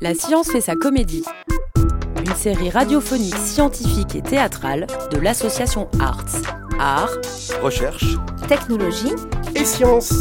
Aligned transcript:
La 0.00 0.14
science 0.14 0.50
fait 0.50 0.60
sa 0.60 0.76
comédie. 0.76 1.24
Une 2.18 2.34
série 2.34 2.70
radiophonique, 2.70 3.36
scientifique 3.36 4.14
et 4.14 4.22
théâtrale 4.22 4.86
de 5.10 5.18
l'association 5.18 5.88
Arts. 6.00 6.24
Art, 6.78 7.10
Recherche. 7.62 8.04
Technologie. 8.48 9.12
Et 9.54 9.64
science 9.64 10.12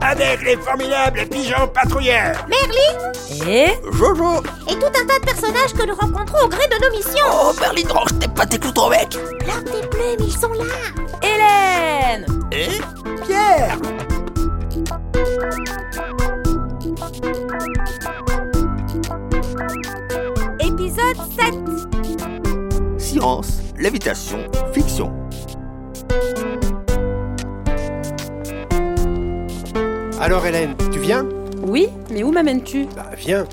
Avec 0.00 0.42
les 0.42 0.56
formidables 0.56 1.26
pigeons 1.28 1.68
patrouilleurs. 1.74 2.46
et 3.46 3.68
Jojo. 3.92 4.42
Et 4.68 4.74
tout 4.74 4.86
un 4.86 5.06
tas 5.06 5.18
de 5.18 5.24
personnages 5.24 5.72
que 5.72 5.86
nous 5.86 5.94
rencontrons 5.94 6.44
au 6.44 6.48
gré 6.48 6.66
de 6.68 6.84
nos 6.84 6.96
missions. 6.96 7.26
Oh, 7.30 7.52
Berlin 7.58 7.88
Roche, 7.92 8.18
t'es 8.20 8.28
pas 8.28 8.46
tes 8.46 8.58
mec. 8.58 9.18
Leurs 9.46 9.64
tes 9.64 9.86
plumes, 9.88 10.26
ils 10.26 10.36
sont 10.36 10.52
là. 10.52 10.64
Hélène 11.22 12.26
Et 12.52 12.80
Pierre 13.26 13.78
Épisode 20.60 21.16
7. 21.36 23.00
Science, 23.00 23.60
lévitation, 23.78 24.38
fiction. 24.72 25.12
Alors 30.20 30.46
Hélène, 30.46 30.76
tu 30.92 30.98
viens? 31.00 31.26
Oui, 31.62 31.88
mais 32.10 32.22
où 32.22 32.30
m'amènes-tu? 32.30 32.86
Bah 32.94 33.10
viens, 33.16 33.46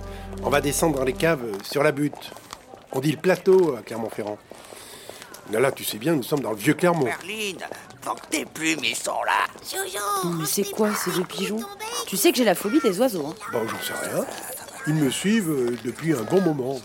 on 0.44 0.50
va 0.50 0.62
descendre 0.62 1.00
dans 1.00 1.06
les 1.06 1.14
caves 1.14 1.44
euh, 1.44 1.58
sur 1.64 1.82
la 1.82 1.92
butte. 1.92 2.32
On 2.92 3.00
dit 3.00 3.12
le 3.12 3.18
plateau 3.18 3.76
à 3.76 3.82
Clermont-Ferrand. 3.82 4.38
Là, 5.52 5.60
là, 5.60 5.72
tu 5.72 5.84
sais 5.84 5.98
bien, 5.98 6.14
nous 6.14 6.24
sommes 6.24 6.42
dans 6.42 6.52
le 6.52 6.58
vieux 6.58 6.74
Clermont. 6.74 7.08
Que 8.16 8.28
tes 8.28 8.46
plumes 8.46 8.84
ils 8.84 8.96
sont 8.96 9.22
là. 9.26 9.48
Jojo. 9.64 10.38
Mais 10.40 10.46
c'est 10.46 10.70
quoi 10.72 10.94
ces 10.96 11.12
deux 11.12 11.24
pigeons 11.24 11.60
Tu 12.08 12.18
sais 12.18 12.32
que 12.32 12.38
j'ai 12.38 12.44
la 12.44 12.56
phobie 12.56 12.80
des 12.80 13.00
oiseaux. 13.00 13.28
Hein. 13.28 13.36
Bon, 13.52 13.68
j'en 13.68 13.82
sais 13.82 14.10
rien. 14.10 14.26
Ils 14.88 14.96
me 14.96 15.10
suivent 15.10 15.50
euh, 15.50 15.78
depuis 15.84 16.14
un 16.14 16.24
bon 16.24 16.42
moment. 16.42 16.80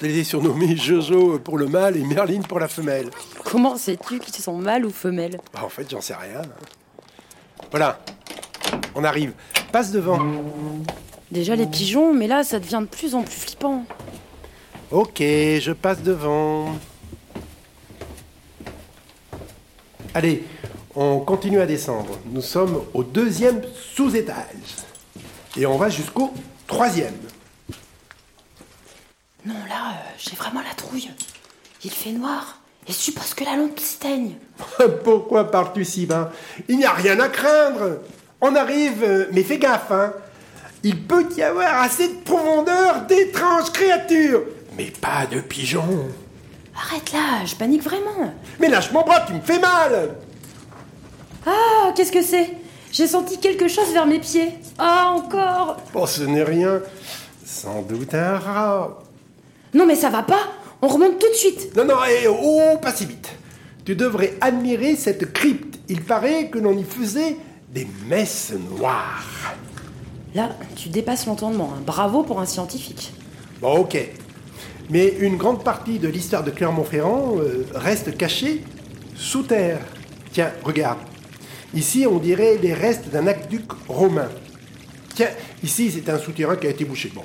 Je 0.00 0.06
les 0.06 0.18
ai 0.18 0.24
surnommés 0.24 0.76
Jojo 0.76 1.38
pour 1.38 1.58
le 1.58 1.66
mâle 1.66 1.96
et 1.96 2.04
Merline 2.04 2.42
pour 2.42 2.58
la 2.58 2.68
femelle. 2.68 3.10
Comment 3.44 3.76
sais-tu 3.76 4.18
qu'ils 4.18 4.42
sont 4.42 4.56
mâles 4.56 4.86
ou 4.86 4.90
femelles? 4.90 5.38
Bah, 5.52 5.60
en 5.64 5.68
fait, 5.68 5.88
j'en 5.90 6.00
sais 6.00 6.14
rien. 6.14 6.42
Voilà, 7.70 8.00
on 8.94 9.04
arrive. 9.04 9.32
Passe 9.70 9.92
devant. 9.92 10.18
Déjà 11.30 11.54
les 11.54 11.66
pigeons, 11.66 12.12
mais 12.12 12.26
là 12.26 12.42
ça 12.42 12.58
devient 12.58 12.80
de 12.80 12.86
plus 12.86 13.14
en 13.14 13.22
plus 13.22 13.36
flippant. 13.36 13.84
Ok, 14.90 15.18
je 15.20 15.72
passe 15.72 16.02
devant. 16.02 16.74
Allez, 20.12 20.44
on 20.96 21.20
continue 21.20 21.60
à 21.60 21.66
descendre. 21.66 22.18
Nous 22.26 22.42
sommes 22.42 22.82
au 22.94 23.04
deuxième 23.04 23.62
sous-étage. 23.94 24.76
Et 25.56 25.66
on 25.66 25.76
va 25.76 25.88
jusqu'au 25.88 26.32
troisième. 26.66 27.14
Non, 29.46 29.54
là, 29.68 29.92
euh, 29.92 30.10
j'ai 30.18 30.36
vraiment 30.36 30.62
la 30.62 30.74
trouille. 30.74 31.10
Il 31.84 31.90
fait 31.90 32.12
noir 32.12 32.58
et 32.88 32.92
je 32.92 32.96
suppose 32.96 33.34
que 33.34 33.44
la 33.44 33.56
lampe 33.56 33.78
s'éteigne. 33.78 34.34
Pourquoi 35.04 35.50
pars-tu 35.50 35.84
si 35.84 36.06
bas? 36.06 36.32
Il 36.68 36.78
n'y 36.78 36.84
a 36.84 36.92
rien 36.92 37.18
à 37.20 37.28
craindre. 37.28 38.00
On 38.40 38.54
arrive, 38.56 39.02
euh, 39.04 39.26
mais 39.32 39.44
fais 39.44 39.58
gaffe, 39.58 39.92
hein. 39.92 40.12
Il 40.82 41.02
peut 41.02 41.26
y 41.36 41.42
avoir 41.42 41.82
assez 41.82 42.08
de 42.08 42.20
profondeur 42.22 43.02
d'étranges 43.06 43.70
créatures. 43.70 44.42
Mais 44.76 44.90
pas 44.90 45.26
de 45.26 45.40
pigeons. 45.40 46.08
Arrête 46.76 47.12
là, 47.12 47.44
je 47.44 47.54
panique 47.54 47.82
vraiment. 47.82 48.32
Mais 48.58 48.68
lâche 48.68 48.90
mon 48.92 49.02
bras, 49.02 49.20
tu 49.26 49.32
me 49.34 49.40
fais 49.40 49.58
mal. 49.58 50.14
Ah, 51.46 51.92
qu'est-ce 51.94 52.12
que 52.12 52.22
c'est? 52.22 52.50
J'ai 52.92 53.06
senti 53.06 53.38
quelque 53.38 53.68
chose 53.68 53.92
vers 53.92 54.06
mes 54.06 54.18
pieds. 54.18 54.52
Ah, 54.78 55.12
encore 55.14 55.76
Oh, 55.94 56.06
ce 56.06 56.22
n'est 56.22 56.42
rien. 56.42 56.80
Sans 57.44 57.82
doute 57.82 58.14
un 58.14 58.38
rat. 58.38 58.98
Non, 59.74 59.86
mais 59.86 59.94
ça 59.94 60.10
va 60.10 60.22
pas 60.22 60.40
On 60.82 60.88
remonte 60.88 61.18
tout 61.18 61.28
de 61.28 61.34
suite. 61.34 61.76
Non, 61.76 61.84
non, 61.84 61.94
eh, 62.08 62.26
oh, 62.28 62.78
pas 62.80 62.92
si 62.92 63.04
vite. 63.06 63.30
Tu 63.84 63.94
devrais 63.94 64.34
admirer 64.40 64.96
cette 64.96 65.32
crypte. 65.32 65.78
Il 65.88 66.02
paraît 66.02 66.48
que 66.48 66.58
l'on 66.58 66.76
y 66.76 66.84
faisait 66.84 67.36
des 67.70 67.86
messes 68.08 68.52
noires. 68.78 69.24
Là, 70.34 70.50
tu 70.76 70.88
dépasses 70.88 71.26
l'entendement. 71.26 71.72
hein. 71.76 71.82
Bravo 71.84 72.22
pour 72.22 72.40
un 72.40 72.46
scientifique. 72.46 73.12
Bon, 73.60 73.78
ok. 73.78 73.98
Mais 74.90 75.14
une 75.20 75.36
grande 75.36 75.62
partie 75.62 76.00
de 76.00 76.08
l'histoire 76.08 76.42
de 76.42 76.50
Clermont-Ferrand 76.50 77.36
euh, 77.38 77.64
reste 77.74 78.16
cachée 78.16 78.64
sous 79.14 79.44
terre. 79.44 79.78
Tiens, 80.32 80.50
regarde. 80.64 80.98
Ici, 81.74 82.06
on 82.10 82.18
dirait 82.18 82.58
les 82.60 82.74
restes 82.74 83.08
d'un 83.08 83.28
aqueduc 83.28 83.70
romain. 83.86 84.28
Tiens, 85.14 85.28
ici, 85.62 85.92
c'est 85.92 86.10
un 86.10 86.18
souterrain 86.18 86.56
qui 86.56 86.66
a 86.66 86.70
été 86.70 86.84
bouché. 86.84 87.12
Bon, 87.14 87.22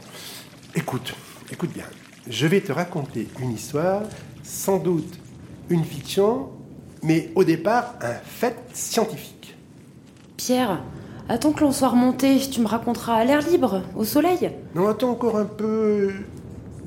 écoute, 0.75 1.15
écoute 1.51 1.71
bien. 1.73 1.85
Je 2.27 2.45
vais 2.45 2.61
te 2.61 2.71
raconter 2.71 3.27
une 3.39 3.51
histoire, 3.51 4.03
sans 4.43 4.77
doute 4.77 5.19
une 5.69 5.83
fiction, 5.83 6.49
mais 7.01 7.31
au 7.33 7.43
départ, 7.43 7.95
un 8.01 8.13
fait 8.13 8.55
scientifique. 8.73 9.55
Pierre, 10.37 10.83
attends 11.29 11.51
que 11.51 11.61
l'on 11.61 11.71
soit 11.71 11.89
remonté. 11.89 12.39
Tu 12.39 12.61
me 12.61 12.67
raconteras 12.67 13.15
à 13.15 13.25
l'air 13.25 13.47
libre, 13.47 13.81
au 13.95 14.03
soleil. 14.03 14.51
Non, 14.75 14.87
attends 14.87 15.11
encore 15.11 15.37
un 15.37 15.45
peu. 15.45 16.11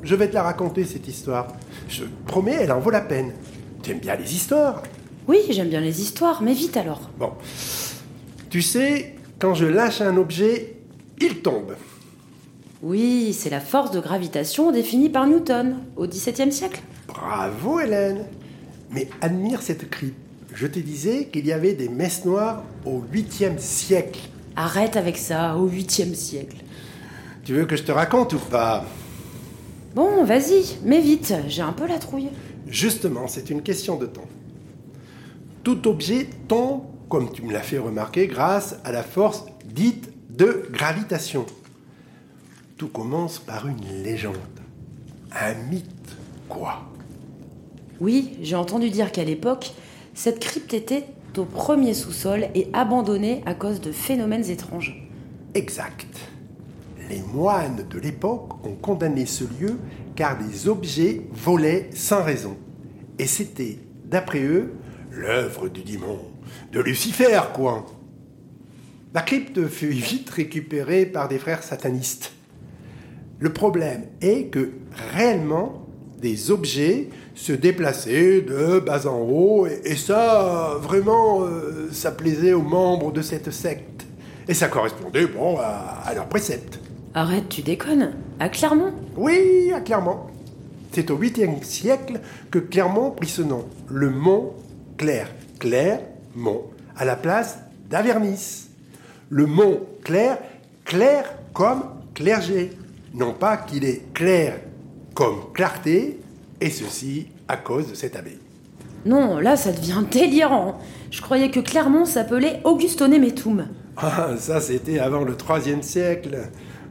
Je 0.03 0.14
vais 0.14 0.28
te 0.28 0.34
la 0.34 0.42
raconter, 0.42 0.84
cette 0.84 1.09
histoire. 1.09 1.48
Je 1.88 2.04
promets, 2.26 2.56
elle 2.60 2.72
en 2.72 2.81
vaut 2.81 2.91
la 2.91 3.00
peine. 3.00 3.32
Tu 3.82 3.91
aimes 3.91 3.98
bien 3.98 4.16
les 4.16 4.34
histoires 4.34 4.82
Oui, 5.26 5.38
j'aime 5.50 5.69
bien 5.69 5.81
les 5.81 6.00
histoires, 6.00 6.42
mais 6.42 6.54
vite 6.54 6.76
alors. 6.76 7.10
Bon. 7.19 7.32
Tu 8.50 8.62
sais, 8.62 9.16
quand 9.38 9.54
je 9.54 9.66
lâche 9.66 10.00
un 10.00 10.16
objet, 10.16 10.76
il 11.20 11.41
tombe. 11.42 11.75
Oui, 12.82 13.37
c'est 13.37 13.50
la 13.50 13.60
force 13.60 13.91
de 13.91 14.00
gravitation 14.00 14.70
définie 14.70 15.08
par 15.08 15.26
Newton, 15.26 15.78
au 15.97 16.06
XVIIe 16.06 16.53
siècle. 16.53 16.81
Bravo, 17.08 17.81
Hélène. 17.81 18.25
Mais 18.91 19.08
admire 19.20 19.62
cette 19.62 19.91
crypte. 19.91 20.16
Je 20.54 20.66
te 20.66 20.78
disais 20.78 21.26
qu'il 21.26 21.47
y 21.47 21.53
avait 21.53 21.75
des 21.75 21.88
messes 21.88 22.25
noires 22.25 22.62
au 22.87 23.03
8e 23.12 23.58
siècle. 23.58 24.20
Arrête 24.56 24.97
avec 24.97 25.19
ça, 25.19 25.56
au 25.56 25.69
8e 25.69 26.14
siècle. 26.14 26.56
Tu 27.44 27.53
veux 27.54 27.64
que 27.64 27.76
je 27.76 27.82
te 27.82 27.92
raconte 27.92 28.32
ou 28.32 28.38
pas? 28.38 28.84
Bon, 29.94 30.25
vas-y, 30.25 30.78
mais 30.84 31.00
vite, 31.00 31.34
j'ai 31.49 31.62
un 31.62 31.72
peu 31.72 31.87
la 31.87 31.99
trouille. 31.99 32.28
Justement, 32.66 33.26
c'est 33.26 33.50
une 33.50 33.62
question 33.62 33.97
de 33.97 34.06
temps. 34.06 34.28
Tout 35.65 35.88
objet 35.88 36.28
tombe, 36.47 36.82
comme 37.09 37.32
tu 37.32 37.43
me 37.43 37.53
l'as 37.53 37.62
fait 37.62 37.78
remarquer, 37.78 38.26
grâce 38.26 38.76
à 38.84 38.93
la 38.93 39.03
force 39.03 39.44
dite 39.65 40.10
de 40.31 40.69
gravitation. 40.71 41.47
Tout 42.76 42.88
commence 42.88 43.38
par 43.38 43.66
une 43.66 44.03
légende. 44.03 44.37
Un 45.32 45.54
mythe, 45.69 46.16
quoi? 46.49 46.82
Oui, 48.00 48.37
j'ai 48.41 48.56
entendu 48.56 48.91
dire 48.91 49.10
qu'à 49.10 49.25
l'époque, 49.25 49.72
cette 50.15 50.38
crypte 50.38 50.75
était 50.75 51.06
au 51.37 51.44
premier 51.44 51.94
sous-sol 51.94 52.49
et 52.55 52.69
abandonnée 52.72 53.43
à 53.47 53.55
cause 53.55 53.81
de 53.81 53.93
phénomènes 53.93 54.49
étranges. 54.50 55.09
Exact. 55.55 56.06
Les 57.08 57.22
moines 57.32 57.86
de 57.88 57.98
l'époque 57.98 58.64
ont 58.66 58.74
condamné 58.74 59.24
ce 59.24 59.44
lieu 59.44 59.78
car 60.14 60.36
des 60.36 60.69
objets 60.69 61.22
volaient 61.32 61.88
sans 61.94 62.22
raison. 62.22 62.56
Et 63.19 63.26
c'était, 63.26 63.78
d'après 64.04 64.42
eux, 64.42 64.74
l'œuvre 65.10 65.69
du 65.69 65.82
démon, 65.82 66.19
de 66.72 66.80
Lucifer, 66.80 67.41
quoi. 67.54 67.86
La 69.14 69.22
crypte 69.22 69.66
fut 69.69 69.88
vite 69.88 70.28
récupérée 70.28 71.06
par 71.06 71.28
des 71.28 71.38
frères 71.38 71.62
satanistes. 71.62 72.32
Le 73.38 73.52
problème 73.52 74.04
est 74.20 74.46
que 74.46 74.72
réellement, 75.14 75.86
des 76.20 76.50
objets 76.50 77.08
se 77.34 77.52
déplaçaient 77.52 78.42
de 78.42 78.80
bas 78.80 79.06
en 79.06 79.20
haut, 79.20 79.66
et, 79.66 79.96
ça, 79.96 80.76
vraiment, 80.80 81.44
euh, 81.44 81.88
ça 81.92 82.10
plaisait 82.10 82.52
aux 82.52 82.62
membres 82.62 83.12
de 83.12 83.22
cette 83.22 83.50
secte. 83.52 84.04
Et 84.48 84.54
ça 84.54 84.69
correspondait, 84.69 85.26
bon, 85.26 85.56
à, 85.58 86.02
à 86.04 86.14
leurs 86.14 86.28
préceptes. 86.28 86.81
Arrête, 87.14 87.49
tu 87.49 87.62
déconnes 87.62 88.12
À 88.38 88.49
Clermont 88.49 88.93
Oui, 89.16 89.72
à 89.75 89.81
Clermont. 89.81 90.19
C'est 90.93 91.10
au 91.10 91.19
8e 91.19 91.62
siècle 91.62 92.20
que 92.50 92.58
Clermont 92.58 93.10
prit 93.10 93.28
ce 93.28 93.43
nom, 93.43 93.66
le 93.88 94.10
mont 94.10 94.52
Clair. 94.96 95.28
Clermont, 95.58 96.64
à 96.96 97.05
la 97.05 97.16
place 97.16 97.58
d'Avernis. 97.90 98.69
Le 99.31 99.46
mont 99.46 99.81
Clair, 100.05 100.38
clair 100.84 101.25
comme 101.52 101.82
clergé. 102.14 102.70
Non 103.14 103.32
pas 103.32 103.56
qu'il 103.56 103.84
est 103.84 104.12
clair 104.14 104.61
comme 105.14 105.52
clarté, 105.52 106.20
et 106.61 106.70
ceci 106.70 107.26
à 107.49 107.56
cause 107.56 107.88
de 107.90 107.94
cette 107.94 108.14
abbaye. 108.16 108.38
Non, 109.04 109.38
là, 109.38 109.56
ça 109.56 109.72
devient 109.72 110.02
délirant. 110.11 110.78
Je 111.11 111.20
croyais 111.20 111.50
que 111.50 111.61
Clermont 111.61 112.04
s'appelait 112.04 112.61
Augustonemetum. 112.64 113.66
Ah, 113.96 114.31
ça 114.38 114.61
c'était 114.61 114.99
avant 115.00 115.25
le 115.25 115.34
3e 115.34 115.82
siècle, 115.82 116.38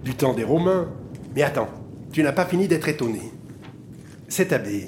du 0.03 0.15
temps 0.15 0.33
des 0.33 0.43
Romains. 0.43 0.87
Mais 1.35 1.43
attends, 1.43 1.69
tu 2.11 2.23
n'as 2.23 2.31
pas 2.31 2.45
fini 2.45 2.67
d'être 2.67 2.87
étonné. 2.87 3.21
Cet 4.27 4.53
abbé 4.53 4.87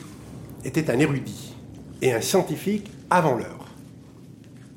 était 0.64 0.90
un 0.90 1.00
érudit 1.00 1.56
et 2.02 2.14
un 2.14 2.22
scientifique 2.22 2.92
avant 3.10 3.36
l'heure. 3.36 3.68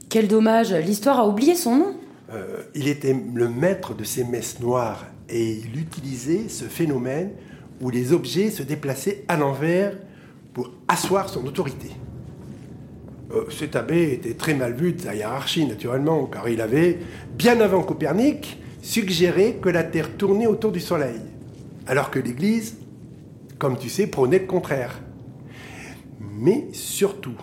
Quel 0.08 0.28
dommage, 0.28 0.72
l'histoire 0.72 1.20
a 1.20 1.26
oublié 1.26 1.54
son 1.54 1.76
nom. 1.76 1.94
Euh, 2.32 2.62
il 2.74 2.88
était 2.88 3.16
le 3.34 3.48
maître 3.48 3.94
de 3.94 4.04
ces 4.04 4.24
messes 4.24 4.60
noires 4.60 5.06
et 5.28 5.52
il 5.52 5.78
utilisait 5.78 6.48
ce 6.48 6.64
phénomène 6.64 7.30
où 7.80 7.90
les 7.90 8.12
objets 8.12 8.50
se 8.50 8.62
déplaçaient 8.62 9.24
à 9.28 9.36
l'envers 9.36 9.94
pour 10.52 10.70
asseoir 10.88 11.28
son 11.28 11.46
autorité. 11.46 11.90
Euh, 13.34 13.44
cet 13.50 13.76
abbé 13.76 14.12
était 14.12 14.34
très 14.34 14.54
mal 14.54 14.74
vu 14.74 14.92
de 14.92 15.00
sa 15.00 15.14
hiérarchie, 15.14 15.66
naturellement, 15.66 16.26
car 16.26 16.48
il 16.48 16.60
avait, 16.60 16.98
bien 17.36 17.60
avant 17.60 17.82
Copernic, 17.82 18.58
suggéré 18.82 19.58
que 19.62 19.70
la 19.70 19.84
Terre 19.84 20.16
tournait 20.16 20.46
autour 20.46 20.72
du 20.72 20.80
Soleil, 20.80 21.20
alors 21.86 22.10
que 22.10 22.18
l'Église, 22.18 22.76
comme 23.58 23.78
tu 23.78 23.88
sais, 23.88 24.08
prônait 24.08 24.40
le 24.40 24.46
contraire. 24.46 25.00
Mais 26.20 26.66
surtout, 26.72 27.36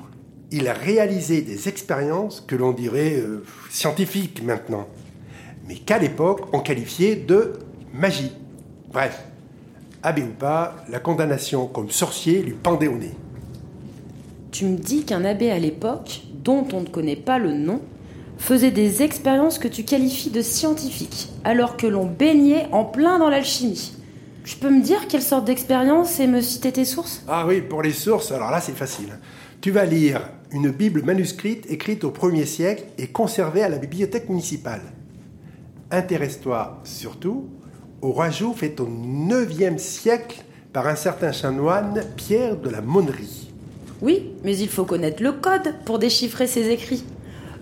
il 0.51 0.67
a 0.67 0.73
réalisé 0.73 1.41
des 1.41 1.67
expériences 1.69 2.41
que 2.41 2.55
l'on 2.55 2.73
dirait 2.73 3.15
euh, 3.17 3.43
scientifiques 3.69 4.43
maintenant, 4.43 4.87
mais 5.67 5.75
qu'à 5.75 5.97
l'époque 5.97 6.53
on 6.53 6.59
qualifiait 6.59 7.15
de 7.15 7.53
magie. 7.93 8.31
Bref, 8.91 9.23
abbé 10.03 10.23
ou 10.23 10.33
pas, 10.37 10.75
la 10.89 10.99
condamnation 10.99 11.67
comme 11.67 11.89
sorcier 11.89 12.41
lui 12.41 12.53
pendait 12.53 12.87
au 12.87 12.97
nez. 12.97 13.13
Tu 14.51 14.65
me 14.65 14.77
dis 14.77 15.05
qu'un 15.05 15.23
abbé 15.23 15.51
à 15.51 15.59
l'époque, 15.59 16.23
dont 16.43 16.67
on 16.73 16.81
ne 16.81 16.87
connaît 16.87 17.15
pas 17.15 17.37
le 17.37 17.53
nom, 17.53 17.81
faisait 18.39 18.71
des 18.71 19.03
expériences 19.03 19.59
que 19.59 19.67
tu 19.67 19.83
qualifies 19.83 20.31
de 20.31 20.41
scientifiques, 20.41 21.29
alors 21.43 21.77
que 21.77 21.85
l'on 21.85 22.05
baignait 22.05 22.67
en 22.71 22.85
plein 22.85 23.19
dans 23.19 23.29
l'alchimie. 23.29 23.93
Tu 24.43 24.55
peux 24.55 24.71
me 24.71 24.81
dire 24.81 25.07
quelle 25.07 25.21
sorte 25.21 25.45
d'expérience 25.45 26.19
et 26.19 26.25
me 26.25 26.41
citer 26.41 26.71
tes 26.71 26.85
sources? 26.85 27.21
Ah 27.27 27.45
oui, 27.45 27.61
pour 27.61 27.83
les 27.83 27.91
sources, 27.91 28.31
alors 28.31 28.49
là 28.49 28.61
c'est 28.61 28.75
facile. 28.75 29.19
Tu 29.61 29.69
vas 29.69 29.85
lire 29.85 30.21
une 30.51 30.71
Bible 30.71 31.03
manuscrite 31.03 31.69
écrite 31.69 32.03
au 32.03 32.11
1er 32.11 32.45
siècle 32.45 32.85
et 32.97 33.07
conservée 33.07 33.61
à 33.61 33.69
la 33.69 33.77
bibliothèque 33.77 34.29
municipale. 34.29 34.81
Intéresse-toi 35.91 36.79
surtout 36.85 37.49
au 38.01 38.13
rajout 38.13 38.53
fait 38.53 38.79
au 38.79 38.87
9e 38.87 39.77
siècle 39.77 40.43
par 40.71 40.87
un 40.87 40.95
certain 40.95 41.31
chanoine 41.31 42.03
Pierre 42.15 42.55
de 42.55 42.69
la 42.69 42.81
Monnerie. 42.81 43.51
Oui, 44.01 44.31
mais 44.43 44.57
il 44.57 44.69
faut 44.69 44.85
connaître 44.85 45.21
le 45.21 45.33
code 45.33 45.75
pour 45.83 45.99
déchiffrer 45.99 46.47
ces 46.47 46.69
écrits. 46.69 47.03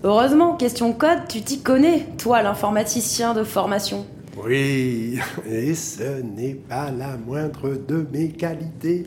Heureusement, 0.04 0.56
question 0.56 0.92
code, 0.92 1.26
tu 1.28 1.42
t'y 1.42 1.60
connais, 1.60 2.06
toi 2.18 2.40
l'informaticien 2.42 3.34
de 3.34 3.42
formation. 3.42 4.06
Oui, 4.44 5.18
et 5.50 5.74
ce 5.74 6.22
n'est 6.22 6.54
pas 6.54 6.92
la 6.92 7.16
moindre 7.16 7.70
de 7.70 8.06
mes 8.12 8.28
qualités. 8.28 9.06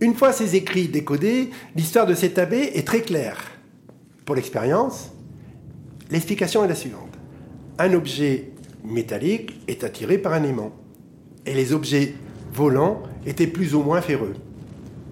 Une 0.00 0.14
fois 0.14 0.32
ces 0.32 0.56
écrits 0.56 0.88
décodés, 0.88 1.50
l'histoire 1.74 2.06
de 2.06 2.14
cet 2.14 2.38
abbé 2.38 2.70
est 2.74 2.86
très 2.86 3.02
claire. 3.02 3.38
Pour 4.24 4.34
l'expérience, 4.34 5.10
l'explication 6.10 6.64
est 6.64 6.68
la 6.68 6.74
suivante. 6.74 7.12
Un 7.78 7.92
objet 7.92 8.52
métallique 8.82 9.60
est 9.68 9.84
attiré 9.84 10.16
par 10.16 10.32
un 10.32 10.42
aimant. 10.44 10.72
Et 11.44 11.52
les 11.52 11.74
objets 11.74 12.14
volants 12.50 13.02
étaient 13.26 13.46
plus 13.46 13.74
ou 13.74 13.82
moins 13.82 14.00
ferreux. 14.00 14.34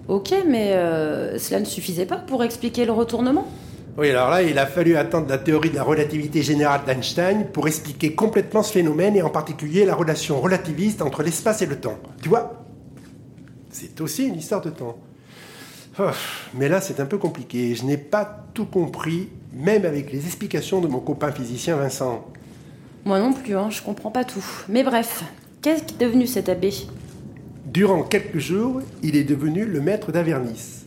Ok, 0.07 0.33
mais 0.47 0.73
euh, 0.73 1.37
cela 1.37 1.59
ne 1.59 1.65
suffisait 1.65 2.05
pas 2.05 2.17
pour 2.17 2.43
expliquer 2.43 2.85
le 2.85 2.91
retournement? 2.91 3.47
Oui, 3.97 4.09
alors 4.09 4.29
là, 4.29 4.43
il 4.43 4.59
a 4.59 4.65
fallu 4.65 4.97
attendre 4.97 5.29
la 5.29 5.37
théorie 5.37 5.69
de 5.69 5.75
la 5.75 5.83
relativité 5.83 6.41
générale 6.41 6.81
d'Einstein 6.85 7.47
pour 7.53 7.65
expliquer 7.67 8.13
complètement 8.13 8.61
ce 8.61 8.73
phénomène 8.73 9.15
et 9.15 9.21
en 9.21 9.29
particulier 9.29 9.85
la 9.85 9.95
relation 9.95 10.41
relativiste 10.41 11.01
entre 11.01 11.23
l'espace 11.23 11.61
et 11.61 11.65
le 11.65 11.79
temps. 11.79 11.97
Tu 12.21 12.27
vois 12.27 12.65
C'est 13.69 14.01
aussi 14.01 14.27
une 14.27 14.35
histoire 14.35 14.61
de 14.61 14.69
temps. 14.69 14.97
Oh, 15.97 16.09
mais 16.53 16.67
là, 16.67 16.81
c'est 16.81 16.99
un 16.99 17.05
peu 17.05 17.17
compliqué. 17.17 17.73
Je 17.73 17.85
n'ai 17.85 17.95
pas 17.95 18.45
tout 18.53 18.65
compris, 18.65 19.29
même 19.53 19.85
avec 19.85 20.11
les 20.11 20.25
explications 20.25 20.81
de 20.81 20.87
mon 20.87 20.99
copain 20.99 21.31
physicien 21.31 21.77
Vincent. 21.77 22.25
Moi 23.05 23.19
non 23.19 23.31
plus, 23.31 23.55
hein, 23.55 23.69
je 23.69 23.81
comprends 23.81 24.11
pas 24.11 24.25
tout. 24.25 24.43
Mais 24.67 24.83
bref, 24.83 25.23
qu'est-ce 25.61 25.83
qui 25.83 25.95
est 25.95 26.05
devenu 26.05 26.27
cet 26.27 26.49
abbé? 26.49 26.73
Durant 27.65 28.03
quelques 28.03 28.39
jours, 28.39 28.81
il 29.03 29.15
est 29.15 29.23
devenu 29.23 29.63
le 29.63 29.79
maître 29.79 30.11
d'Avernis, 30.11 30.83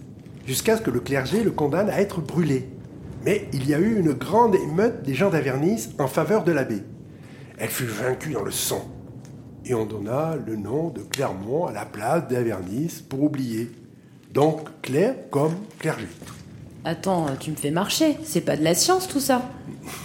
jusqu'à 0.46 0.76
ce 0.76 0.82
que 0.82 0.90
le 0.90 1.00
clergé 1.00 1.42
le 1.42 1.52
condamne 1.52 1.88
à 1.88 2.00
être 2.02 2.20
brûlé. 2.20 2.68
Mais 3.24 3.48
il 3.52 3.68
y 3.68 3.74
a 3.74 3.78
eu 3.78 3.98
une 3.98 4.12
grande 4.12 4.54
émeute 4.54 5.02
des 5.02 5.14
gens 5.14 5.30
d'Avernis 5.30 5.88
en 5.98 6.06
faveur 6.06 6.44
de 6.44 6.52
l'abbé. 6.52 6.82
Elle 7.58 7.68
fut 7.68 7.86
vaincue 7.86 8.32
dans 8.32 8.44
le 8.44 8.50
sang. 8.50 8.88
Et 9.64 9.74
on 9.74 9.84
donna 9.86 10.36
le 10.46 10.56
nom 10.56 10.88
de 10.90 11.00
Clermont 11.02 11.66
à 11.66 11.72
la 11.72 11.84
place 11.84 12.28
d'Avernis 12.28 13.02
pour 13.08 13.24
oublier. 13.24 13.70
Donc 14.32 14.68
Claire 14.82 15.14
comme 15.30 15.54
clergé. 15.78 16.06
Attends, 16.84 17.26
tu 17.40 17.50
me 17.50 17.56
fais 17.56 17.70
marcher, 17.72 18.16
c'est 18.24 18.40
pas 18.40 18.56
de 18.56 18.62
la 18.62 18.74
science 18.74 19.08
tout 19.08 19.20
ça 19.20 19.42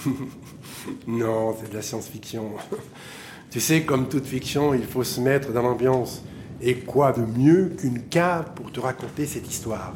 Non, 1.07 1.56
c'est 1.60 1.69
de 1.69 1.75
la 1.75 1.81
science-fiction. 1.81 2.51
Tu 3.51 3.60
sais, 3.60 3.83
comme 3.83 4.10
toute 4.10 4.25
fiction, 4.25 4.74
il 4.74 4.83
faut 4.83 5.04
se 5.04 5.21
mettre 5.21 5.54
dans 5.54 5.62
l'ambiance. 5.62 6.24
Et 6.60 6.74
quoi 6.80 7.12
de 7.12 7.21
mieux 7.21 7.71
qu'une 7.77 8.01
cave 8.01 8.54
pour 8.56 8.71
te 8.71 8.80
raconter 8.80 9.27
cette 9.27 9.48
histoire? 9.48 9.94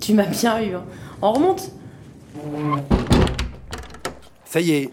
Tu 0.00 0.14
m'as 0.14 0.24
bien 0.24 0.58
eu. 0.62 0.74
hein. 0.74 0.84
On 1.20 1.32
remonte 1.34 1.70
Ça 4.44 4.60
y 4.60 4.72
est. 4.72 4.90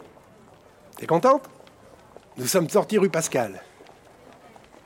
T'es 0.97 1.06
contente? 1.06 1.44
Nous 2.38 2.47
sommes 2.47 2.69
sortis 2.69 2.97
rue 2.97 3.09
Pascal. 3.09 3.62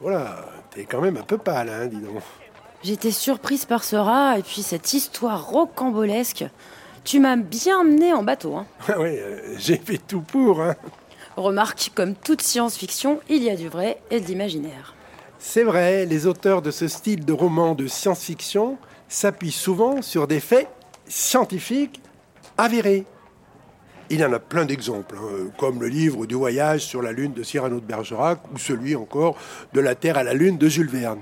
Voilà, 0.01 0.45
t'es 0.71 0.85
quand 0.85 1.01
même 1.01 1.17
un 1.17 1.23
peu 1.23 1.38
pâle, 1.38 1.69
hein, 1.69 1.88
dis 1.88 2.01
donc. 2.01 2.21
J'étais 2.83 3.11
surprise 3.11 3.65
par 3.65 3.83
ce 3.83 3.95
rat 3.95 4.38
et 4.38 4.44
puis 4.44 4.61
cette 4.61 4.94
histoire 4.94 5.47
rocambolesque. 5.47 6.45
Tu 7.03 7.19
m'as 7.19 7.35
bien 7.35 7.79
emmené 7.79 8.13
en 8.13 8.23
bateau. 8.23 8.55
Hein. 8.55 8.65
ouais, 8.97 9.19
euh, 9.19 9.55
j'ai 9.57 9.77
fait 9.77 9.97
tout 9.97 10.21
pour, 10.21 10.61
hein. 10.61 10.75
Remarque, 11.38 11.91
comme 11.95 12.15
toute 12.15 12.41
science-fiction, 12.41 13.19
il 13.29 13.44
y 13.44 13.50
a 13.50 13.55
du 13.55 13.67
vrai 13.67 14.00
et 14.11 14.19
de 14.19 14.25
l'imaginaire. 14.25 14.94
C'est 15.39 15.63
vrai, 15.63 16.05
les 16.05 16.27
auteurs 16.27 16.61
de 16.61 16.71
ce 16.71 16.88
style 16.88 17.25
de 17.25 17.33
roman 17.33 17.75
de 17.75 17.88
science-fiction 17.88 18.77
s'appuient 19.09 19.51
souvent 19.51 20.01
sur 20.01 20.27
des 20.27 20.39
faits 20.39 20.67
scientifiques 21.07 22.01
avérés. 22.57 23.05
Il 24.09 24.19
y 24.19 24.25
en 24.25 24.33
a 24.33 24.39
plein 24.39 24.65
d'exemples, 24.65 25.15
hein, 25.17 25.50
comme 25.57 25.81
le 25.81 25.88
livre 25.88 26.25
du 26.25 26.35
voyage 26.35 26.81
sur 26.81 27.01
la 27.01 27.11
Lune 27.11 27.33
de 27.33 27.41
Cyrano 27.41 27.79
de 27.79 27.85
Bergerac 27.85 28.39
ou 28.53 28.57
celui 28.57 28.95
encore 28.95 29.38
de 29.73 29.79
la 29.79 29.95
Terre 29.95 30.17
à 30.17 30.23
la 30.23 30.33
Lune 30.33 30.57
de 30.57 30.67
Jules 30.67 30.89
Verne. 30.89 31.21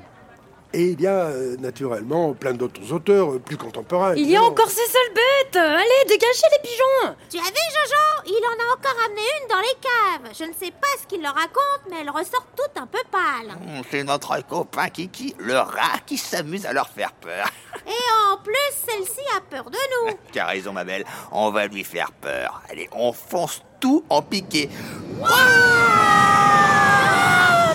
Et 0.73 0.83
il 0.91 1.01
y 1.01 1.07
a 1.07 1.25
euh, 1.25 1.57
naturellement 1.57 2.33
plein 2.33 2.53
d'autres 2.53 2.91
auteurs 2.93 3.33
euh, 3.33 3.39
plus 3.39 3.57
contemporains. 3.57 4.15
Il 4.15 4.29
y 4.29 4.37
a 4.37 4.41
encore 4.43 4.69
ces 4.69 4.85
sales 4.85 5.13
bêtes 5.13 5.57
Allez, 5.57 6.07
dégagez 6.07 6.43
les 6.51 6.69
pigeons 6.69 7.15
Tu 7.29 7.37
as 7.37 7.41
vu, 7.41 7.47
Jojo? 7.73 8.23
Il 8.27 8.41
en 8.45 8.63
a 8.63 8.73
encore 8.77 8.95
amené 9.05 9.21
une 9.41 9.47
dans 9.49 9.59
les 9.59 9.75
caves. 9.81 10.31
Je 10.37 10.45
ne 10.45 10.53
sais 10.53 10.71
pas 10.71 10.87
ce 11.01 11.07
qu'il 11.07 11.21
leur 11.21 11.33
raconte, 11.35 11.81
mais 11.89 11.97
elles 12.01 12.09
ressortent 12.09 12.47
toutes 12.55 12.81
un 12.81 12.87
peu 12.87 12.99
pâles. 13.11 13.51
Hum, 13.51 13.81
C'est 13.91 14.03
notre 14.03 14.39
copain 14.47 14.87
Kiki, 14.89 15.35
le 15.39 15.57
rat, 15.57 15.99
qui 16.05 16.17
s'amuse 16.17 16.65
à 16.65 16.73
leur 16.73 16.87
faire 16.87 17.11
peur. 17.13 17.47
Et 17.85 18.31
en 18.33 18.37
plus, 18.37 18.55
celle-ci 18.87 19.21
a 19.37 19.41
peur 19.41 19.69
de 19.69 19.77
nous. 20.07 20.13
Tu 20.31 20.39
as 20.39 20.45
raison, 20.45 20.71
ma 20.71 20.83
belle, 20.85 21.03
on 21.31 21.51
va 21.51 21.67
lui 21.67 21.83
faire 21.83 22.11
peur. 22.13 22.61
Allez, 22.69 22.89
on 22.93 23.11
fonce 23.11 23.61
tout 23.79 24.05
en 24.09 24.21
piqué 24.21 24.69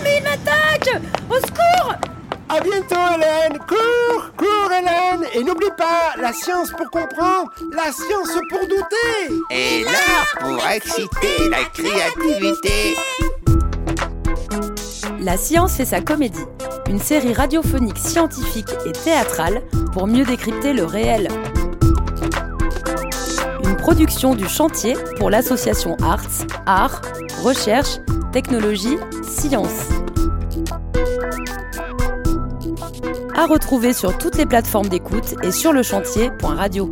mais 0.03 0.19
il 0.19 0.23
m'attaque 0.23 1.03
Au 1.31 1.35
secours 1.35 1.95
À 2.49 2.61
bientôt, 2.61 2.95
Hélène 3.15 3.59
Cours 3.67 4.31
Cours, 4.37 4.71
Hélène 4.73 5.27
Et 5.35 5.43
n'oublie 5.43 5.66
pas, 5.77 6.21
la 6.21 6.33
science 6.33 6.71
pour 6.71 6.91
comprendre, 6.91 7.51
la 7.73 7.93
science 7.93 8.37
pour 8.49 8.61
douter 8.61 9.43
Et 9.51 9.85
là, 9.85 9.91
pour 10.41 10.67
exciter 10.67 11.49
la 11.51 11.65
créativité. 11.65 12.97
La 15.21 15.37
science 15.37 15.77
fait 15.77 15.85
sa 15.85 16.01
comédie, 16.01 16.45
une 16.89 17.01
série 17.01 17.33
radiophonique 17.33 17.99
scientifique 17.99 18.71
et 18.87 18.93
théâtrale 18.93 19.63
pour 19.93 20.07
mieux 20.07 20.25
décrypter 20.25 20.73
le 20.73 20.85
réel. 20.85 21.29
Une 23.65 23.77
production 23.77 24.35
du 24.35 24.49
chantier 24.49 24.95
pour 25.19 25.31
l'association 25.31 25.97
Arts, 26.03 26.47
Art, 26.67 27.03
Recherche, 27.43 27.99
Technologie, 28.33 28.99
Science. 29.23 29.89
À 33.37 33.45
retrouver 33.45 33.93
sur 33.93 34.17
toutes 34.17 34.39
les 34.39 34.47
plateformes 34.47 34.89
d'écoute 34.89 35.35
et 35.43 35.53
sur 35.53 35.75
le 35.75 35.83
chantier.radio. 35.83 36.91